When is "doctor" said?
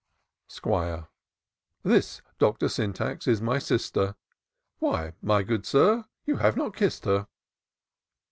2.39-2.69